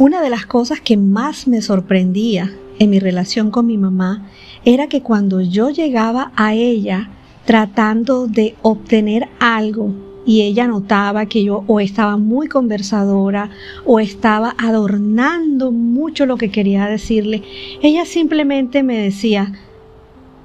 [0.00, 4.26] Una de las cosas que más me sorprendía en mi relación con mi mamá
[4.64, 7.10] era que cuando yo llegaba a ella
[7.44, 9.92] tratando de obtener algo
[10.24, 13.50] y ella notaba que yo o estaba muy conversadora
[13.84, 17.42] o estaba adornando mucho lo que quería decirle,
[17.82, 19.52] ella simplemente me decía,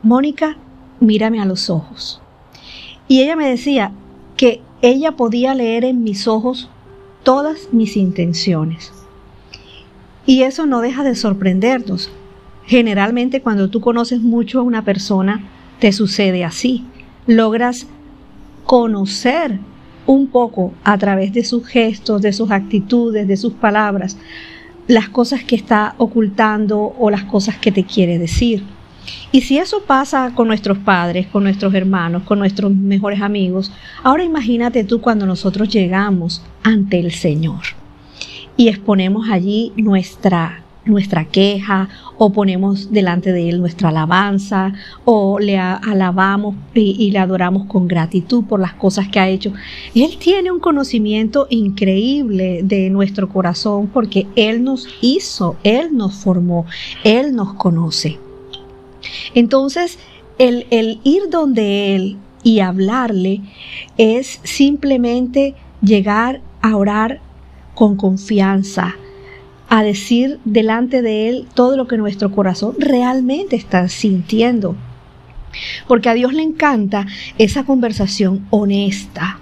[0.04, 0.58] Mónica,
[1.00, 2.20] mírame a los ojos.
[3.08, 3.94] Y ella me decía
[4.36, 6.70] que ella podía leer en mis ojos
[7.23, 9.05] todas mis intenciones.
[10.26, 12.10] Y eso no deja de sorprendernos.
[12.66, 15.44] Generalmente cuando tú conoces mucho a una persona,
[15.80, 16.84] te sucede así.
[17.28, 17.88] Logras
[18.66, 19.60] conocer
[20.08, 24.18] un poco a través de sus gestos, de sus actitudes, de sus palabras,
[24.88, 28.64] las cosas que está ocultando o las cosas que te quiere decir.
[29.32, 33.72] Y si eso pasa con nuestros padres, con nuestros hermanos, con nuestros mejores amigos,
[34.04, 37.84] ahora imagínate tú cuando nosotros llegamos ante el Señor
[38.58, 45.58] y exponemos allí nuestra nuestra queja o ponemos delante de Él nuestra alabanza o le
[45.58, 49.52] alabamos y, le adoramos con gratitud por las cosas que ha hecho.
[49.94, 56.66] Él tiene un conocimiento increíble de nuestro corazón porque Él nos hizo, Él nos formó,
[57.03, 58.20] Él nos conoce.
[59.33, 60.00] Entonces,
[60.38, 63.42] el, el ir donde Él y hablarle
[63.98, 67.22] es simplemente llegar a orar
[67.76, 68.95] con confianza,
[69.70, 74.76] a decir delante de Él todo lo que nuestro corazón realmente está sintiendo.
[75.88, 79.40] Porque a Dios le encanta esa conversación honesta.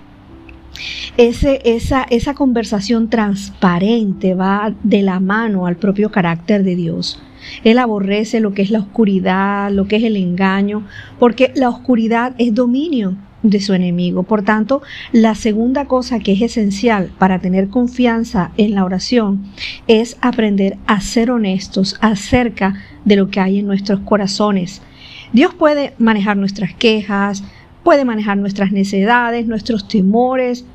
[1.17, 7.21] Ese, esa, esa conversación transparente va de la mano al propio carácter de Dios.
[7.63, 10.87] Él aborrece lo que es la oscuridad, lo que es el engaño,
[11.19, 14.23] porque la oscuridad es dominio de su enemigo.
[14.23, 19.43] Por tanto, la segunda cosa que es esencial para tener confianza en la oración
[19.87, 22.75] es aprender a ser honestos acerca
[23.05, 24.81] de lo que hay en nuestros corazones.
[25.33, 27.43] Dios puede manejar nuestras quejas,
[27.83, 30.65] puede manejar nuestras necesidades, nuestros temores,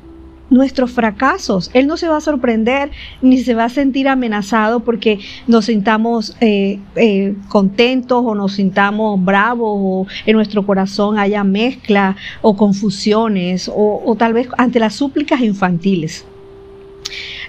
[0.49, 1.69] nuestros fracasos.
[1.73, 6.35] Él no se va a sorprender ni se va a sentir amenazado porque nos sintamos
[6.41, 13.71] eh, eh, contentos o nos sintamos bravos o en nuestro corazón haya mezcla o confusiones
[13.73, 16.25] o, tal vez ante las súplicas infantiles.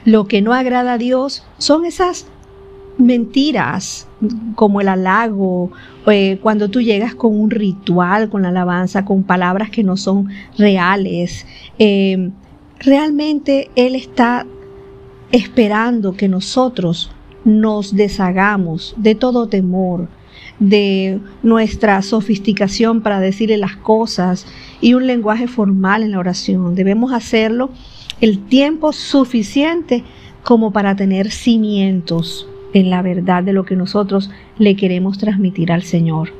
[0.04, 2.26] Lo que no agrada a Dios son esas
[2.96, 4.06] mentiras
[4.54, 5.70] como el halago,
[6.06, 10.28] eh, cuando tú llegas con un ritual, con la alabanza, con palabras que no son
[10.58, 11.46] reales,
[12.80, 14.46] realmente Él está
[15.30, 17.10] esperando que nosotros
[17.44, 20.08] nos deshagamos de todo temor,
[20.58, 24.46] de nuestra sofisticación para decirle las cosas
[24.80, 26.74] y un lenguaje formal en la oración.
[26.74, 27.70] Debemos hacerlo
[28.20, 30.04] el tiempo suficiente
[30.42, 35.82] como para tener cimientos en la verdad de lo que nosotros le queremos transmitir al
[35.82, 36.32] Señor.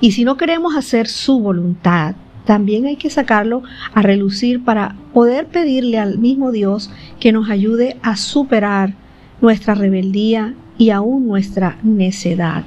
[0.00, 3.62] Y si no queremos hacer su voluntad, también hay que sacarlo
[3.94, 8.94] a relucir para poder pedirle al mismo Dios que nos ayude a superar
[9.40, 12.64] nuestra rebeldía y aún nuestra necedad.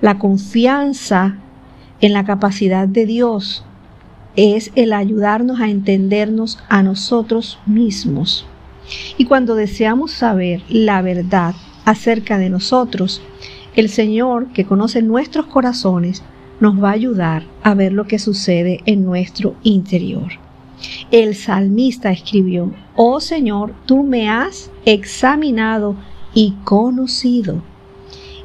[0.00, 1.36] La confianza
[2.00, 3.64] en la capacidad de Dios
[4.34, 8.46] es el ayudarnos a entendernos a nosotros mismos.
[9.18, 13.22] Y cuando deseamos saber la verdad acerca de nosotros,
[13.76, 16.22] el Señor, que conoce nuestros corazones,
[16.62, 20.28] nos va a ayudar a ver lo que sucede en nuestro interior.
[21.10, 25.96] El salmista escribió, Oh Señor, tú me has examinado
[26.34, 27.64] y conocido.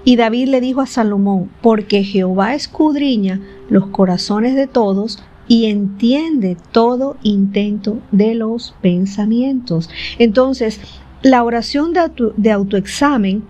[0.03, 3.39] Y David le dijo a Salomón, porque Jehová escudriña
[3.69, 9.91] los corazones de todos y entiende todo intento de los pensamientos.
[10.17, 10.81] Entonces,
[11.22, 13.44] la oración de, de autoexamen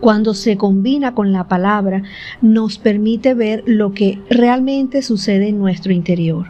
[0.00, 2.02] cuando se combina con la palabra,
[2.40, 6.46] nos permite ver lo que realmente sucede en nuestro interior.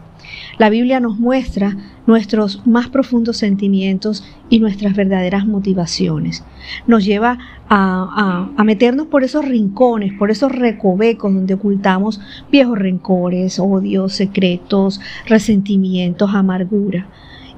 [0.58, 1.76] La Biblia nos muestra
[2.06, 6.44] nuestros más profundos sentimientos y nuestras verdaderas motivaciones.
[6.86, 7.38] Nos lleva
[7.68, 12.20] a, meternos por esos rincones, por esos recovecos donde ocultamos
[12.50, 17.08] viejos rencores, odios, secretos, resentimientos, amargura.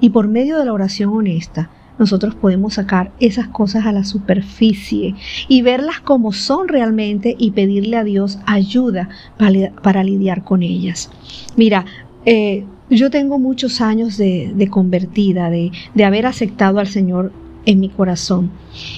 [0.00, 5.14] Y por medio de la oración honesta, nosotros podemos sacar esas cosas a la superficie
[5.48, 9.08] y verlas como son realmente y pedirle a Dios ayuda
[9.38, 11.10] para, lidiar con ellas.
[11.56, 11.84] Mira,
[12.24, 17.32] eh, yo tengo muchos años de, convertida, de, de haber aceptado al Señor
[17.64, 18.50] en mi corazón.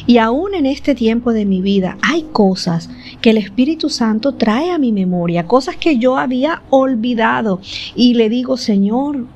[0.06, 4.70] Y aún en este tiempo de mi vida hay cosas que el Espíritu Santo trae
[4.70, 7.60] a mi memoria, cosas que yo había olvidado.
[7.94, 9.26] Y le digo, Señor,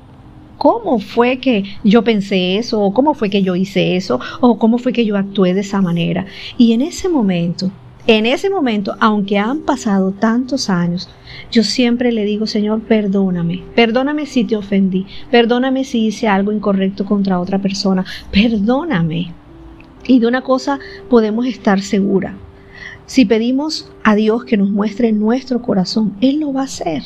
[0.59, 4.77] cómo fue que yo pensé eso, o cómo fue que yo hice eso, o cómo
[4.77, 6.27] fue que yo actué de esa manera.
[6.57, 7.71] Y en ese momento,
[8.05, 11.09] en ese momento, aunque han pasado tantos años,
[11.49, 17.05] yo siempre le digo, Señor, perdóname, perdóname si te ofendí, perdóname si hice algo incorrecto
[17.05, 19.33] contra otra persona, perdóname.
[20.07, 20.79] Y de una cosa
[21.09, 22.35] podemos estar segura,
[23.05, 27.01] si pedimos a Dios que nos muestre nuestro corazón, Él lo va a hacer.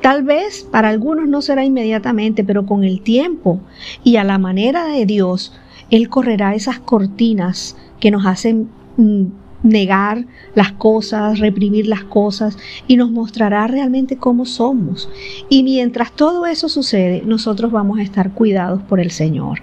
[0.00, 3.60] Tal vez para algunos no será inmediatamente, pero con el tiempo
[4.04, 5.52] y a la manera de Dios,
[5.90, 9.24] Él correrá esas cortinas que nos hacen mm,
[9.62, 10.24] negar
[10.54, 15.08] las cosas, reprimir las cosas y nos mostrará realmente cómo somos.
[15.48, 19.60] Y mientras todo eso sucede, nosotros vamos a estar cuidados por el Señor.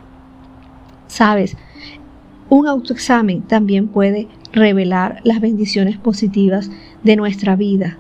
[1.08, 1.56] Sabes,
[2.50, 6.70] un autoexamen también puede revelar las bendiciones positivas
[7.04, 7.98] de nuestra vida.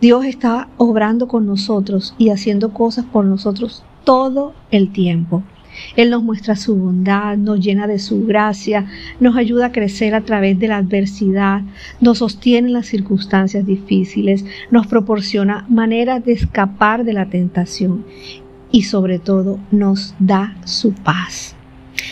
[0.00, 5.42] Dios está obrando con nosotros y haciendo cosas por nosotros todo el tiempo.
[5.94, 8.86] Él nos muestra su bondad, nos llena de su gracia,
[9.20, 11.62] nos ayuda a crecer a través de la adversidad,
[12.00, 18.04] nos sostiene en las circunstancias difíciles, nos proporciona maneras de escapar de la tentación
[18.72, 21.54] y sobre todo nos da su paz.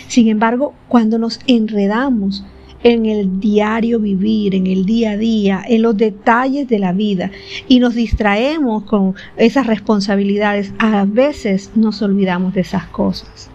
[0.08, 2.44] Sin embargo, cuando nos enredamos
[2.82, 7.30] en el diario vivir, en el día a día, en los detalles de la vida
[7.66, 13.50] y nos distraemos con esas responsabilidades, a veces nos olvidamos de esas cosas.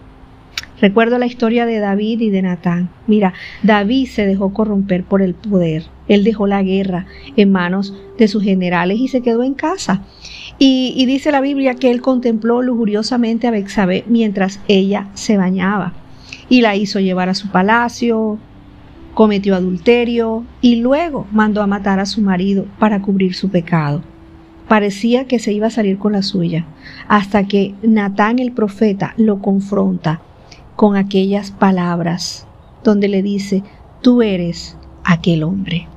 [0.83, 2.89] Recuerdo la historia de David y de Natán.
[3.07, 5.85] Mira, David se dejó corromper por el poder.
[6.09, 7.05] Él dejó la guerra
[7.37, 10.01] en manos de sus generales y se quedó en casa.
[10.59, 15.93] Y, dice la Biblia que él contempló lujuriosamente a Bexabé mientras ella se bañaba
[16.49, 18.37] y la hizo llevar a su palacio,
[19.13, 24.01] cometió adulterio y luego mandó a matar a su marido para cubrir su pecado.
[24.68, 26.65] Parecía que se iba a salir con la suya,
[27.07, 30.21] hasta que Natán el profeta lo confronta
[30.75, 32.48] con aquellas palabras
[32.83, 33.63] donde le dice,
[34.01, 35.88] tú eres aquel hombre.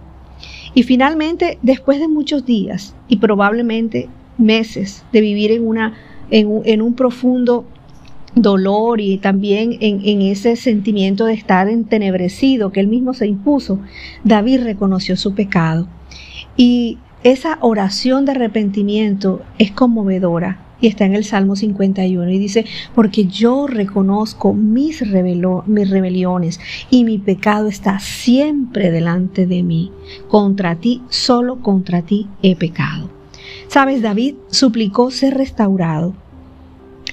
[0.75, 5.95] Y finalmente, después de muchos días y probablemente meses de vivir en, una,
[6.31, 7.65] en, un, en un profundo
[8.37, 13.81] dolor y también en, ese sentimiento de estar entenebrecido que él mismo se impuso,
[14.23, 15.88] David reconoció su pecado.
[16.56, 22.67] Y esa oración de arrepentimiento es conmovedora y está en el Salmo 51 y dice,
[22.94, 25.03] porque yo reconozco mis,
[25.67, 26.61] mis rebeliones
[26.91, 29.91] y mi pecado está siempre delante de mí.
[30.29, 33.11] Contra ti, solo contra ti he pecado.
[33.69, 36.15] Sabes, David suplicó ser restaurado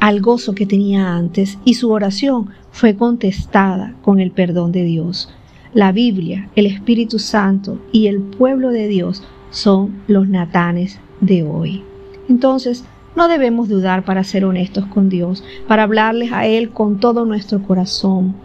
[0.04, 5.34] al gozo que tenía antes y su oración fue contestada con el perdón de Dios.
[5.74, 11.86] La Biblia, el Espíritu Santo y el pueblo de Dios son los natanes de hoy.
[12.28, 12.84] Entonces,
[13.16, 17.64] no debemos dudar para ser honestos con Dios, para hablarles a Él con todo nuestro
[17.64, 18.36] corazón.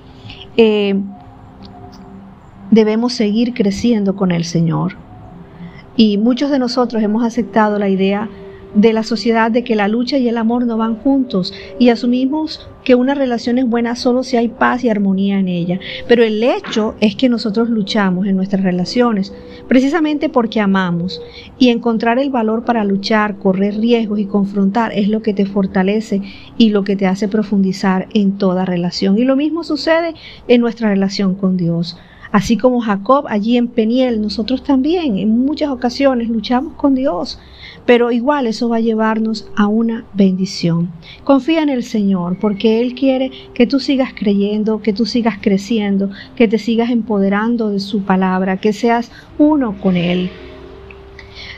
[0.57, 0.95] Eh,
[2.71, 4.95] debemos seguir creciendo con el Señor.
[5.97, 8.29] Y muchos de nosotros hemos aceptado la idea
[8.75, 12.69] de la sociedad de que la lucha y el amor no van juntos y asumimos
[12.85, 15.81] que una relación es buena solo si hay paz y armonía en ella.
[16.07, 19.33] Pero el hecho es que nosotros luchamos en nuestras relaciones
[19.69, 21.21] precisamente porque amamos
[21.59, 26.23] y encontrar el valor para luchar, correr riesgos y confrontar es lo que te fortalece
[26.57, 29.19] y lo que te hace profundizar en toda relación.
[29.19, 30.15] Y lo mismo sucede
[30.47, 31.97] en nuestra relación con Dios.
[32.31, 37.39] Así como Jacob allí en Peniel, nosotros también en muchas ocasiones luchamos con Dios
[37.89, 40.91] pero igual eso va a llevarnos a una bendición.
[41.25, 46.11] Confía en el Señor porque Él quiere que tú sigas creyendo, que tú sigas creciendo,
[46.37, 50.29] que te sigas empoderando de su palabra, que seas uno con Él.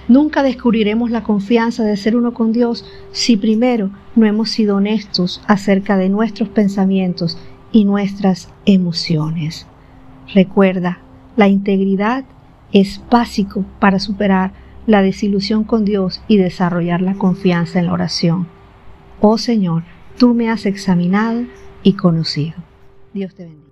[0.06, 5.42] Nunca descubriremos la confianza de ser uno con Dios si primero no hemos sido honestos
[5.48, 7.38] acerca de nuestros pensamientos
[7.72, 9.66] y nuestras emociones.
[10.34, 10.98] Recuerda,
[11.36, 12.24] la integridad
[12.72, 14.52] es básico para superar
[14.86, 18.46] la desilusión con Dios y desarrollar la confianza en la oración.
[19.20, 19.82] Oh Señor,
[20.18, 21.44] tú me has examinado
[21.82, 22.54] y conocido.
[23.12, 23.69] Dios te bendiga.